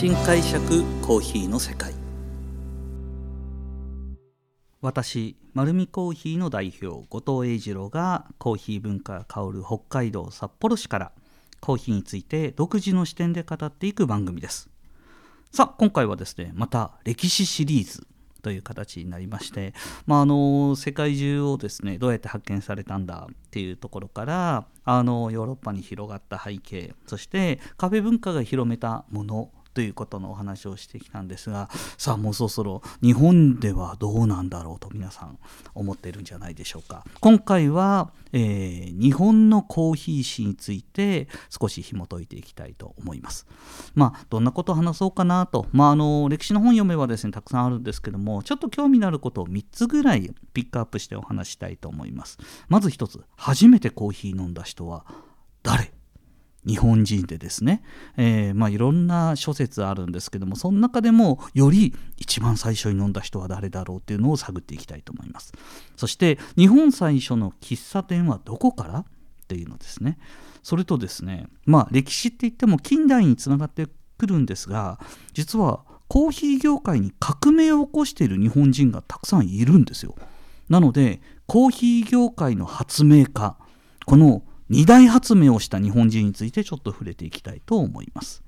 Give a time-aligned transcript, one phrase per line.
[0.00, 1.92] 新解釈コーヒーの世界。
[4.80, 11.12] 私丸見コーヒーの代表後藤英二郎がコーヒー文化香る北海道札幌市から
[11.60, 14.70] コーヒーについて独自の視点で語っていく番組です。
[15.52, 18.06] さあ今回はですねまた歴史シリーズ
[18.40, 19.74] という形になりまして、
[20.06, 35.38] まあ、あの世界中をですねどうやって発見されたんだっていうところからあのヨーロッパに広がった背景そしてカフェ文化が広めたものということのお話をしてきたんですがさあもうそろそろ日本ではどうなんだろうと皆さん
[35.74, 37.04] 思ってるんじゃないでしょうか。
[37.20, 43.46] 今回は、えー、日本のコーヒー史について少し紐解いていきたいと思います。
[43.94, 45.66] まあどんなことを話そうかなと。
[45.72, 52.38] まああの歴史の本読めばですねたくさんあるんですけどもちょっと興味のあることを3つぐらいピックアップしてお話したいと思います。
[52.68, 55.04] まず1つ初めてコーヒー飲んだ人は
[55.62, 55.89] 誰？
[56.66, 57.82] 日本人でですね、
[58.16, 65.52] えー、まあ、いろんな諸説あるんですけどもその中でもより一番最初に飲んだ人は誰だろうっていうのを探っていきたいと思います。
[65.96, 69.04] そして日本最初の喫茶店はどこからっ
[69.48, 70.18] ていうのですね。
[70.62, 73.86] それとですねまあ歴史って言っても近代につながって
[74.18, 75.00] くるんですが
[75.32, 80.14] 実はコーヒー業界に革命を起こしている日本人がたくさんいるんですよ。
[80.68, 83.56] なのでコーヒー業界の発明家
[84.04, 88.42] この二大発明をした日本人についてちょっと触れていきたいと思います。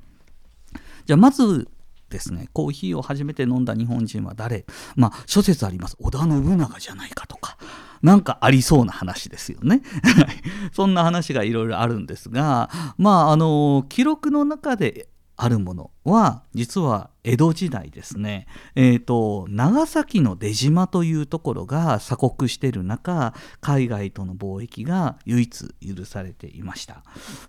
[1.05, 1.69] じゃあまず
[2.09, 4.65] ですね、コーヒーを初めて飲んだ日本人は誰？
[4.95, 5.97] まあ諸説あります。
[5.98, 7.59] 織田信長じゃないかとか。
[8.03, 9.83] なんかありそうな話ですよね。
[10.73, 27.05] そんな話がいろいろあるんですが、まあ、あの、記録の中であるものは実は江戸時代ですね、えーと、長崎の出島というところが鎖国している中海外との貿易が唯一許されていました。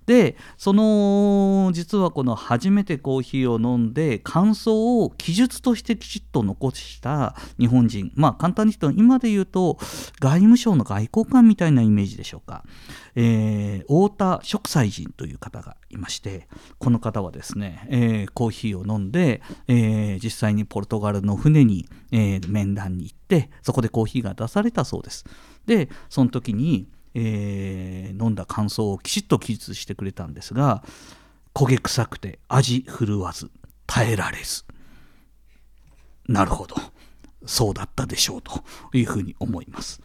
[0.05, 8.11] でその実はこの初めてコーヒーを飲んで感想を記述としてきちっと残した日本人。
[8.15, 9.79] まあ簡単に言うと今で言うと
[10.19, 12.63] 外務省の外交官みたいなイメージでしょうか、
[13.15, 16.47] えー、太田植斎人という方がいまして
[16.79, 25.23] この方はですね、えー、コーヒーを飲んで、えー、実際にポルトガルの船に、えー、面談に行ってそこでコーヒーが出されたそうです。
[25.65, 30.83] でその時に、えー、飲んだ感想をきちっと記述してくれたんですが
[31.53, 33.49] 焦げ臭くて味振るわず
[33.87, 34.65] 耐えられず。
[36.27, 36.75] なるほど。
[37.45, 40.01] そうだったでしょうというふうに思います。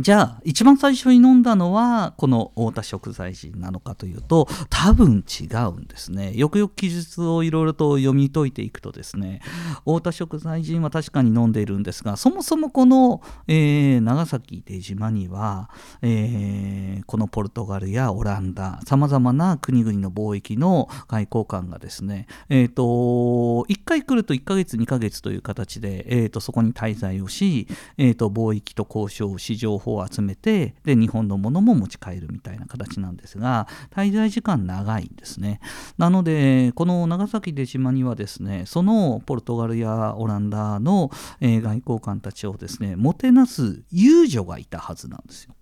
[0.00, 6.32] じゃあ一番最初に飲んだのはこの太田食材人なのかというと多分違うんですね。
[6.36, 9.40] よくよく記述をいろいろと読み解いていくとですね
[9.80, 15.68] 太田食材人は確かに飲んでいるんですがそもそもこの、えー、長崎出島には、
[16.00, 27.66] えー、このポルトガルやオランダさまざまな国々の貿易の外交官がですね、えーと、1回来ると1ヶ月2ヶ月という形で、えーと、そこに滞在をし、
[27.96, 35.60] えーと、貿易と交渉市場方を集めてで日本のものも持ち帰るみたいな形なんですが滞在時間長いんですね。
[35.96, 41.10] なのでこの長崎出島にはですねそのポルトガルやオランダの、
[41.40, 45.54] え、外交官たちをですねもてなす遊女がいたはずなんですよ。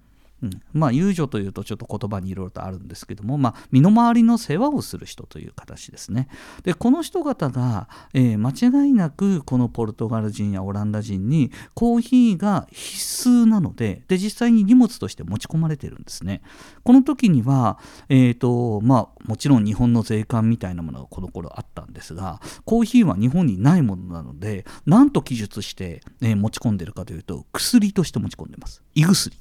[0.43, 6.29] うん、まあ遊女というとちょっと言葉にいろいろとあるんですけども、まあ、身の回りの世話をする人という形ですね。
[6.63, 8.51] でこの人方が、えー、間
[8.85, 16.43] 違いなくこのポルトガル人やオランダ人にコーヒーが必須なのでで実際に荷物として持ち込まれてるんですね。
[16.83, 28.83] この時には、えーとまあ、もちろん日本の税関みたいなものがこの頃あったんですがコーヒーは日本にないものなので何と記述して、えー、持ち込んでるかというと薬として持ち込んでます。
[28.95, 29.37] 胃薬。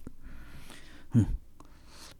[1.15, 1.27] うん、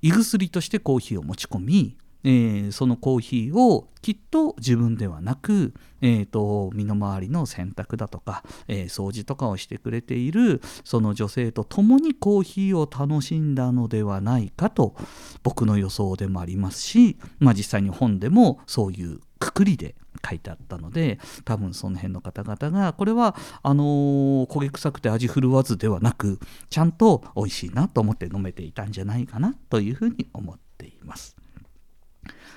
[0.02, 14.96] 胃薬としてコーヒーを持ち込み、えー、そのコーヒーをきっと自分ではなく、えーと、身の回りの洗濯だとか、えー、掃除とかをしてくれているその女性と共にコーヒーを楽しんだのではないかと
[15.44, 19.96] 僕の予想でもありますし、まあ、実際に本でもそういうくくりで
[20.28, 26.40] 書いてあったので多分その辺の方々がこれはあのー、焦げ臭くて味振るわずではなく
[26.70, 31.36] ちゃんと美味しいなと思って飲めていたんじゃないかなというふうに思っています。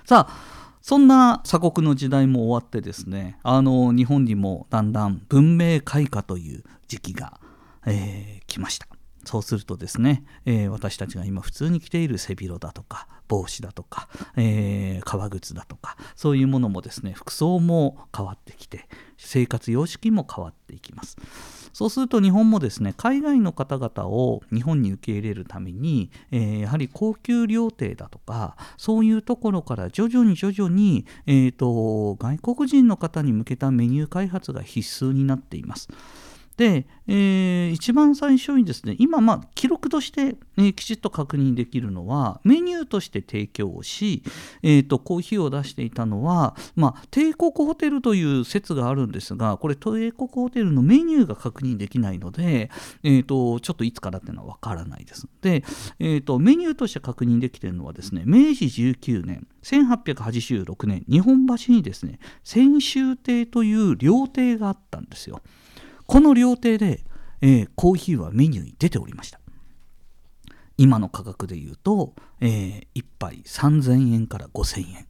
[0.04, 7.38] さあそんな鎖国の時代も終わってですねあの日本にもだんだん文明開化という時期が、
[7.84, 8.97] えー、来ました。
[9.28, 14.08] そうするとですね、えー、私たちが今普通に着ている背広だとか帽子だとか、
[14.38, 18.88] えー、革靴だとかそういうものもですね服装も変わってきて
[19.18, 21.18] 生活様式も変わっていきます
[21.74, 35.88] そうすると日本もですね海外の方々を日本に受け入れるために、えー、やはり高級料亭だとかそういうところから徐々に徐々に、えーと外国人の方に向けたメニュー開発が必須になっています。
[36.58, 44.24] で、えー、一番最初にですね今まあ記録として、えー、きちっと確認できるのはメニューとして提供をし、
[44.64, 52.70] えーと、コーヒーを出していたのは、まあ、帝国ホテルという説があるんですがこれ帝国ホテルのメニューが確認できないので、
[53.04, 55.28] えーと、ちょっといつからっていうのは分からないです。
[55.40, 55.62] で、
[56.00, 65.40] えーと、メニューとして確認できているのはですね明治19年1886年日本橋にですね泉州亭という料亭があったんですよ。
[66.08, 67.04] この料亭で、
[67.42, 69.38] えー、コーヒーはメニューに出ておりました。
[70.78, 75.06] 今の価格で言うと、えー、1杯3000円から5000円。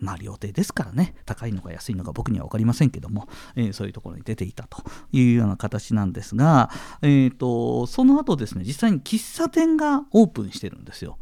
[0.00, 1.14] まあ料亭ですからね。
[1.26, 6.70] 高いのか安いのか僕には分かりませんけども、えー、そういうところに出ていたというような形なんですが、
[7.02, 11.18] えーと、その後ですね実際に喫茶店がオープンしてるんですよ。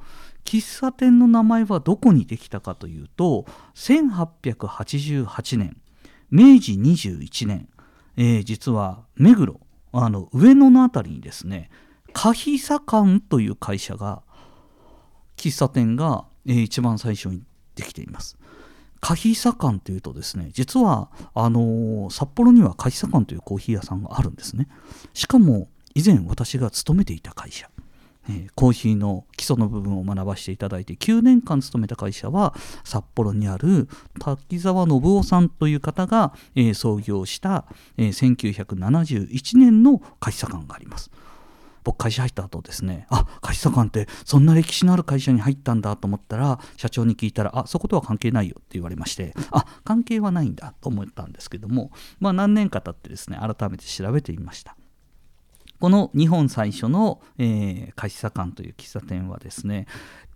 [0.46, 3.44] 喫茶店の名前はどこにできたかというと
[3.74, 5.76] 1888年
[6.30, 7.68] 明治21年
[8.22, 9.58] えー、実は目黒
[9.92, 11.70] あの上野の辺りにですね
[12.12, 14.22] カヒサ館という会社が
[15.38, 17.42] 喫茶店が、えー、一番最初に
[17.76, 18.36] できています。
[19.00, 24.68] カヒサ館というとですね実はあのー、札幌にはカヒサ館というコーヒー屋さんがあるんですね。
[25.14, 27.70] しかも以前私が勤めていた会社
[28.30, 32.54] えー、コーヒーの基礎の部分を学ばせていただいて9年間勤めた会社は
[32.84, 33.88] 札幌にある
[34.20, 37.66] 滝沢信夫さんという方が、えー、創業した、
[37.96, 41.10] えー、1971年の会社館があります。
[41.84, 54.76] 僕会社入った後ですねあ会社館ってそんな歴史のある会社に入ったんだと思ったら社長に聞いたらあそことは関係ないよって言われましてあ関係はないんだと思ったんですけどもまあ何年か経ってですね改めて調べてみました
[55.80, 59.86] この日本最初の、えー、菓子茶館という喫茶店はですね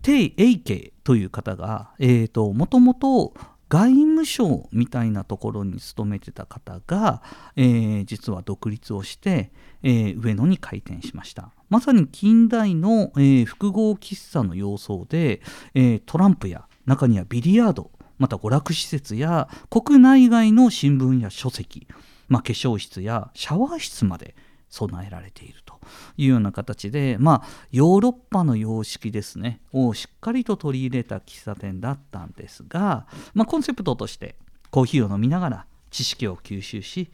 [0.01, 3.33] 鄭英慶という方が、えーと、もともと
[3.69, 7.23] 外務省みたいなところに勤めてた方が、
[7.55, 9.51] えー、実は独立をして、
[9.81, 11.51] えー、上野に開店しました。
[11.69, 15.41] まさに近代の、えー、複合喫茶の様相で、
[15.73, 21.87] えトランプや中にはビリヤードまた娯楽施設や国内外の新聞や書籍、
[22.27, 24.35] まあ、化粧室やシャワー室まで
[24.75, 25.79] 備えられていると
[26.17, 34.35] いうような形でまあヨーロッパの様式ですねをしっかりと取り入れた喫茶店だったんですが、まあ、コンセプトとして
[34.71, 37.09] コーヒーを飲みながら知識を吸収し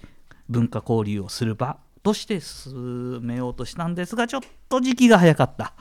[0.49, 5.73] 文化交流をする場として進めようとしたんですがちょっと時期が早かった。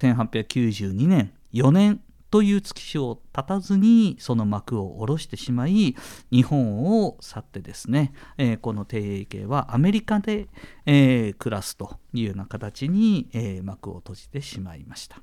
[0.00, 2.00] 1892年4年
[2.30, 5.96] という月日を経たずにその幕を下ろしてしまい
[6.30, 10.48] 日本を去ってですね、えー、この帝英系はアメリカで、
[10.86, 15.22] えー、暮らすというような形に、えー、幕を閉じてしまいました。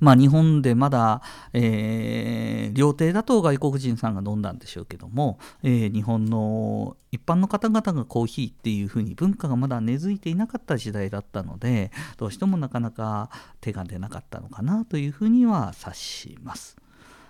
[0.00, 1.22] まあ、日本でまだ、
[1.52, 13.30] えー、料亭だと外国人さんが飲んだんでしょうけども、えー、日本の一般の方々がコーヒーっていうふうに文化がまだ根付いていなかった時代だったのでどうしてもなかなか
[13.60, 16.76] 手が出なかったのかなというふうには察します。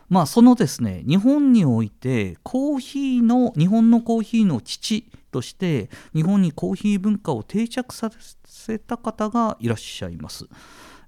[0.09, 8.11] まあそのですね日本においてコーヒーの日本のコーヒーの父として日本にコーヒー文化を定着さ
[8.45, 10.47] せた方がいらっしゃいます。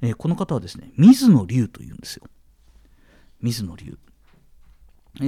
[0.02, 2.24] えー、この方はですね水野龍というんですよ
[3.40, 3.98] 水野龍
[5.18, 5.24] え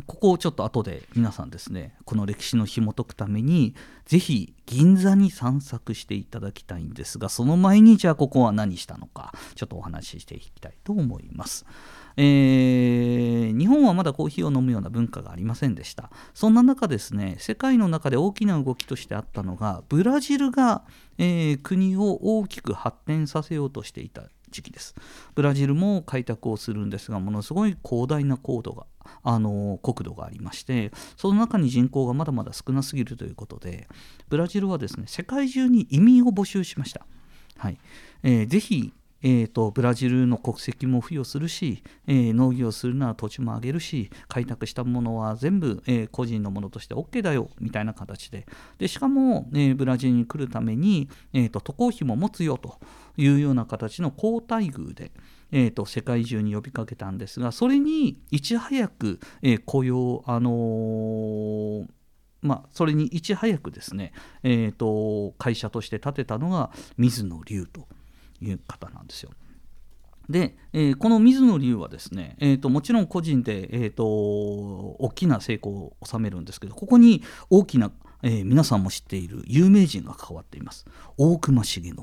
[0.00, 11.64] ー、ここをちょっと後で皆さんですねこの歴史の紐解くために是非銀座に散策していただきたいんですがその前にじゃあここは何したのかちょっとお話ししていきたいと思います。
[12.16, 16.10] えー、日本はまだコーヒーを飲むような文化がありませんでした。
[16.32, 20.84] そんな中ですね世界の中で大きな動きとしてあったのがブラジルが、
[21.18, 24.94] えー、国を大きく発展させようとしていた時期です。
[25.34, 28.86] ブラジルも開拓をするんですがものすごい広大な高度が
[29.22, 33.86] あの国土がありましてその中に人口がまだまだ少なすぎるということで
[34.28, 37.06] ブラジルはですね世界中に移民を募集しました。
[37.56, 37.78] はい。
[38.22, 38.92] えー、ぜひ
[39.26, 48.46] えーと、ブラジルの国籍も付与するし、えー、農業するなら土地もあげるし開拓したものは全部、えー、個人のものとして OK だよみたいな形で。
[48.76, 52.78] でしかも、えー、ブラジルに来るために、えーと、渡航費も持つよと
[53.16, 55.10] いうような形の好待遇で、
[55.52, 61.86] えーと、世界中に呼びかけたんですがそれにいち早く、え雇用あの
[62.42, 64.12] まあ、それにいち早くですね、
[64.42, 67.88] えーと会社として建てたのが水野龍と。
[68.44, 69.30] いう方なんですよ。
[70.28, 80.86] で、えー、この水野龍はですね、えーと、もちろん個人で、えーと、大きな成功を収めるんですけどここに大きな、えー、皆さんも知っている有名人が関わっています。
[81.18, 81.94] 大隈重信、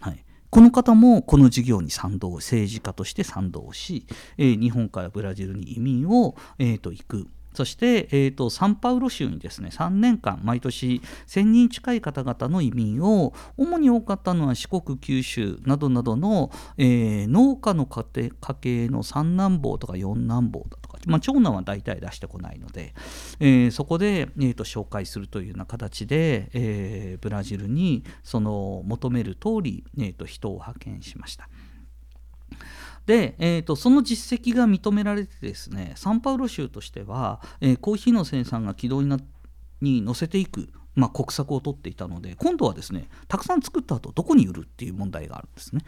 [0.00, 4.06] はい、この方もこの事業に賛同政治家として賛同し、
[4.36, 7.26] えー、日本からブラジルに移民を、えーと行く。
[7.56, 22.92] そして、えーと、サンパウロ州にですね3年間毎年1000人近い方々の移民を主に多かったのは四国九州などなどの、えー、農家の家庭家系の三男坊とか四男坊だとか、まあ、長男は大体出してこないので、
[23.40, 31.48] えー、そこで、えーと、紹介するというような形で、えー、ブラジルにその求める通り、えーと人を派遣しました。
[33.06, 39.18] で、えーと、その実績が認められてですねサンパウロ州としては、えー、コーヒーの生産が軌道にな
[39.80, 45.82] に乗せていく、まあ、国策を取っていたので今度はですねたくさん作った後どこに売るっていう問題があるんですね。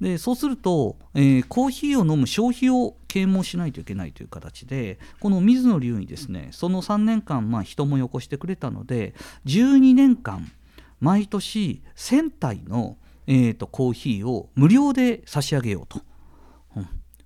[0.00, 9.14] でそうすると、えー、コーヒーを飲む消費を啓蒙しないといけないという形でこの水野龍にですねその3年間、まあ、人もよこしてくれたので
[9.46, 10.52] 12年間
[11.00, 16.02] 毎年1000体の、えーとコーヒーを無料で差し上げようと。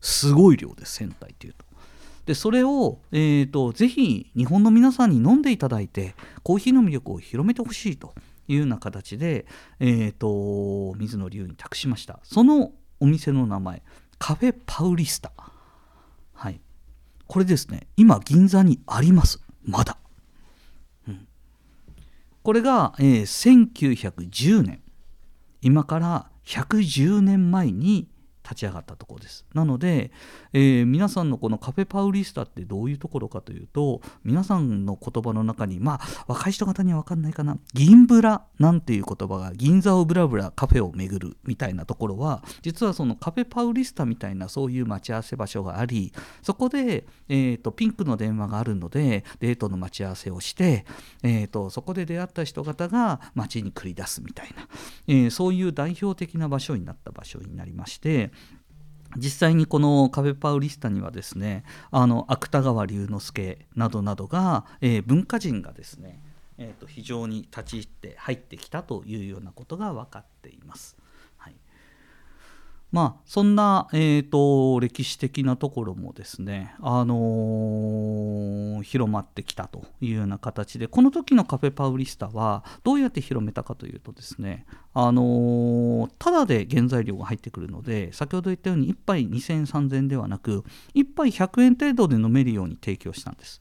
[0.00, 1.64] すごい量です1000体っていうと。
[2.26, 8.14] でそれを、えーと、ぜひ日本の皆さんに飲んでいただいてコーヒーの魅力を広めてほしいと
[8.46, 9.46] いうような形で、
[9.80, 12.20] えーと、水野龍に託しました。
[12.22, 13.82] そのお店の名前
[14.18, 15.32] カフェパウリスタ。
[16.34, 16.60] はい。
[17.26, 17.88] これですね。
[17.96, 19.40] 今銀座にあります。
[19.64, 19.98] まだ、
[21.08, 21.26] うん、
[22.42, 24.82] これが、えー、1910年
[25.62, 28.08] 今から110年前に
[28.50, 29.46] 立ち上がったところです。
[29.54, 30.10] なので、
[30.52, 37.58] えー、皆さんのこのカフェパウリスタってどういうところかというと皆さんの言葉の中にまあ若い人方には分かんないかな。
[37.74, 50.84] 銀ブラなんていう言葉が銀座をブラブラカフェを巡るみたいなところは実はそのカフェパウリスタみたいなそういう待ち合わせ場所がありそこで、えーと、ピンクの電話があるのでデートの待ち合わせをして、
[51.22, 54.68] えーと、そこで出会った人方が街に繰り出すみたいな、
[55.06, 58.30] えー、そういう代表的な場所になった場所になりまして
[59.16, 66.20] 実際にこのカフェパウリスタにはですねあの芥川龍之介などなどが、えー、文化人がですね、
[66.58, 70.99] えーと非常に立ち入って入ってきたというようなことが分かっています。
[72.92, 93.60] まあ、そんな、えーと、歴史的なところもですね、あのー、広まってきたというような形でこの時のカフェパウリスタはどうやって広めたかというとですね、あのー、ただで原材料が入ってくるので先ほど言ったように1杯2000円、3000円ではなく1杯100円程度で飲めるように提供したんです。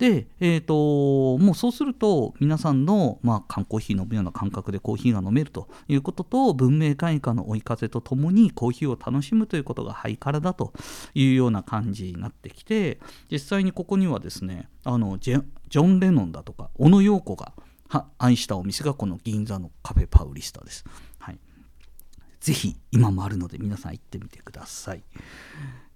[0.00, 10.72] で、えーと、もうそうすると皆さんの、まあ、缶コーヒー飲むような感覚でコーヒーが飲めるということと文明開化の追い風とともにコーヒーを楽しむということがハイカラだと
[11.12, 12.98] いうような感じになってきて
[13.30, 17.52] 実際にここにはですねあのジョン・レノンだとか小野陽子が
[18.16, 20.84] 愛したお店がこの銀座のカフェパウリスタです。
[21.18, 21.38] はい、
[22.40, 25.02] ぜひ今もあるので皆さん行ってみてください。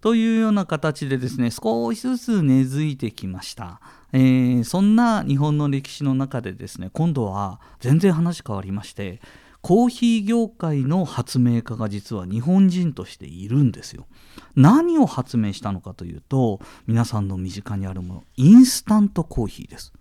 [0.04, 3.80] というような形でですね少しずつ根付いてきました、
[4.12, 9.22] えー、そんな日本の歴史の中でですね今度は全然話変わりまして
[9.62, 14.06] コーヒー業界の発明家が実は日本人としているんですよ。
[14.54, 19.94] 何を発明したのかというと皆さんの身近にあるものインスタントコーヒーです。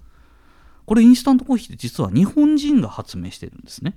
[0.85, 3.95] これインスタントコーヒーって実は日本人が発明してるんですね、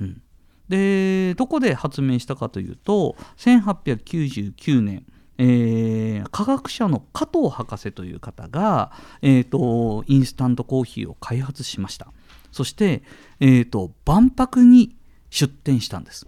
[0.00, 0.20] うん、
[0.68, 5.06] でどこで発明したかというと1899年
[5.38, 8.92] えー、科学者の加藤博士という方が、
[9.22, 12.12] えーと、インスタントコーヒーを開発しました。
[12.50, 13.02] そして、
[13.40, 14.96] えーと、万博に
[15.30, 16.26] 出展したんです。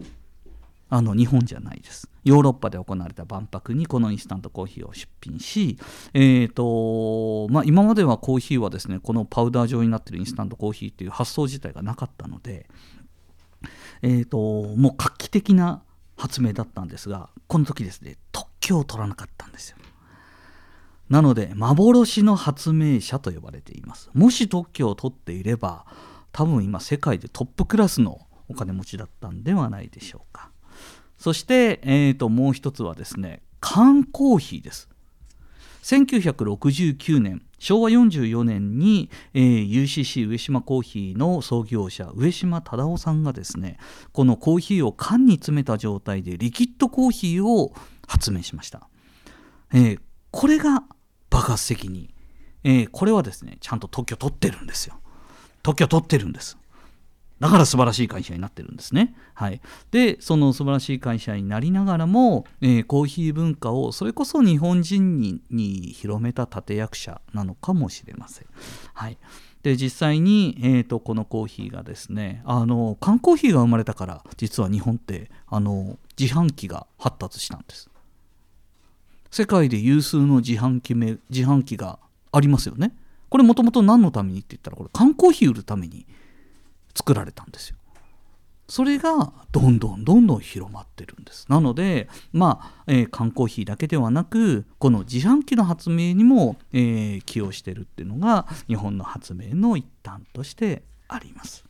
[0.92, 2.08] あの日本じゃないです。
[2.24, 5.78] ヨーロッパで行われた万博にこのインスタントコーヒーを出品し、
[6.12, 12.68] えーとまあ、今まではコーヒーはですねこのパウダー状になってるインスタントコーヒーという発想自体がなかったので、
[14.02, 14.36] えーと
[14.76, 15.82] もう画期的な
[16.16, 19.76] 発明だったんですがこの時ですね特許を取らなかったんですよ。
[21.08, 24.10] なので幻の発明者と呼ばれています。
[24.14, 25.84] もし特許を取っていれば
[26.30, 30.50] 多分今世界でトップクラスのお金持ちだったんではないでしょうか。
[31.18, 34.88] そして、えー、ともう一つはですね缶コーヒーです。
[35.82, 43.78] 1969年昭和44年に、えー、UCC 上島コーヒーの創業者上島忠夫さんがですね
[44.12, 47.72] このコーヒーを缶に詰めた状態でリキッドコーヒーを
[48.06, 48.88] 発明しました、
[49.72, 50.84] えー、これが
[51.28, 52.14] 爆発的に、
[52.64, 55.00] えー、これはですねちゃんと特許取ってるんですよ。
[55.62, 56.56] 特許取ってるんです。
[57.40, 59.14] だから素晴らしい会社になってるんですね。
[59.34, 68.46] はい、でその素晴らしい会社になりながらも、えー、コーヒー文化をそれこそ日本人にに広めた立役者なのかもしれません。
[68.92, 69.18] はい
[69.62, 77.90] で実際に、えーと、このコーヒーがですねあの缶コーヒーが生まれたから実は日本ってあの自販機が発達したんです
[79.30, 81.98] 世界で有数の自販機め自販機が
[82.32, 82.94] ありますよね
[83.28, 86.06] これもともと何のためにって言ったらこれ缶コーヒー売るために
[86.94, 87.76] 作られたんですよ。
[88.68, 91.46] それがどんどんどんどん広まってるんです。
[91.48, 101.64] なのでまあ、えー、缶コーヒーだけではなくこの自販機の発明にも、えー、寄与してるっていうのが日本の発明の一端としてあります。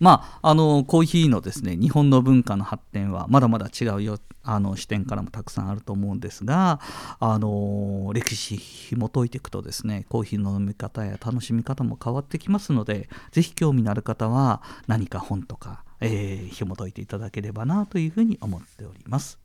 [0.00, 6.80] まあ、あのコーヒーのですね日本の文化の発展はまだまだ違うよあの視点からもたくさんあると思うんですが
[7.20, 19.38] あの歴史紐解いていくとですねコーヒーの飲み方や楽しみ方も変わってきますので是非興味のある方は何か本とか、えー、紐解いていただければなというふうに思っております。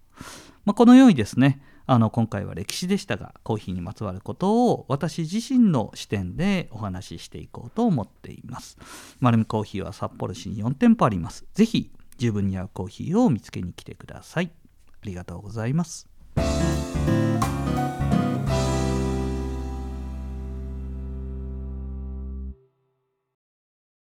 [0.65, 8.77] まあ、このようにですねあの今回は歴史でしたがコーヒーにまつわることを私自身の視点でお話ししていこうと思っています。
[9.19, 11.45] 丸るコーヒーは札幌市に4店舗あります。
[11.53, 14.51] ぜひ十分に合うコーヒーを見つけに来てください。
[15.01, 16.07] ありがとうございます。